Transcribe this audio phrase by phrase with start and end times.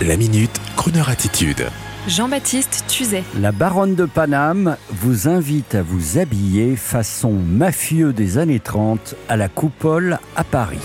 [0.00, 1.66] La minute, Kroneur attitude.
[2.08, 3.22] Jean-Baptiste Tuzet.
[3.38, 9.36] La baronne de Paname vous invite à vous habiller façon mafieux des années 30 à
[9.36, 10.80] la coupole à Paris.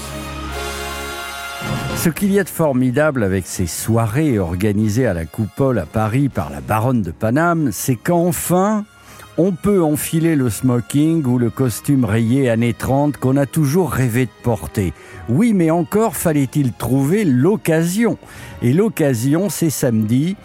[1.96, 6.30] Ce qu'il y a de formidable avec ces soirées organisées à la coupole à Paris
[6.30, 8.86] par la baronne de Paname, c'est qu'enfin,
[9.38, 14.26] on peut enfiler le smoking ou le costume rayé années 30 qu'on a toujours rêvé
[14.26, 14.94] de porter.
[15.30, 18.18] Oui, mais encore fallait-il trouver l'occasion.
[18.64, 20.36] Et l'occasion, c'est samedi,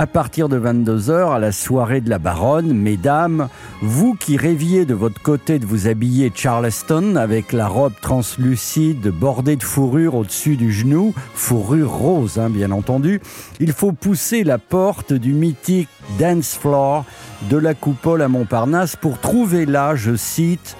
[0.00, 3.48] à partir de 22h à la soirée de la baronne, mesdames,
[3.82, 9.56] vous qui rêviez de votre côté de vous habiller Charleston avec la robe translucide bordée
[9.56, 13.20] de fourrure au-dessus du genou, fourrure rose hein, bien entendu,
[13.60, 17.04] il faut pousser la porte du mythique dance floor
[17.50, 20.78] de la coupole à Montparnasse pour trouver là, je cite,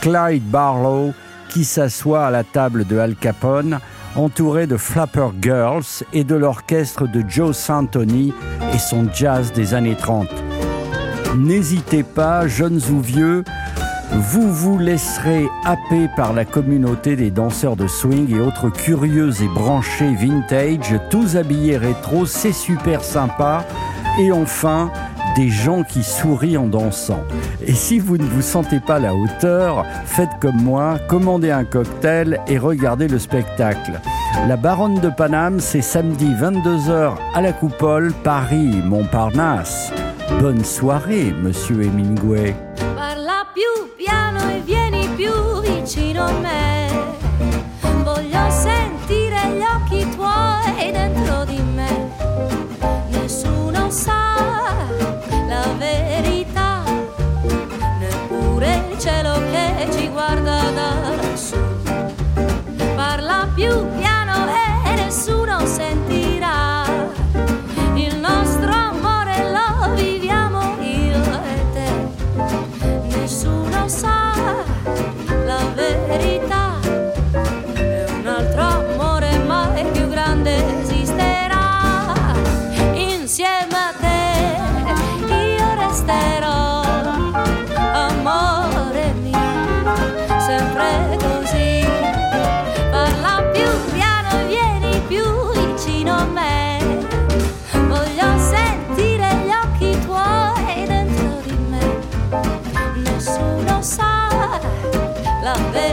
[0.00, 1.12] Clyde Barlow
[1.50, 3.78] qui s'assoit à la table de Al Capone
[4.16, 8.32] entouré de Flapper Girls et de l'orchestre de Joe Santoni
[8.72, 10.28] et son jazz des années 30.
[11.36, 13.44] N'hésitez pas, jeunes ou vieux,
[14.12, 19.48] vous vous laisserez happer par la communauté des danseurs de swing et autres curieux et
[19.48, 23.64] branchés vintage, tous habillés rétro, c'est super sympa.
[24.18, 24.90] Et enfin,
[25.34, 27.24] des gens qui sourient en dansant.
[27.66, 32.40] Et si vous ne vous sentez pas la hauteur, faites comme moi, commandez un cocktail
[32.46, 34.00] et regardez le spectacle.
[34.48, 39.92] La Baronne de Paname, c'est samedi 22h à la Coupole, Paris, Montparnasse.
[40.40, 42.54] Bonne soirée, monsieur Hemingway.
[45.98, 46.65] E.
[105.58, 105.85] la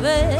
[0.00, 0.39] la verità,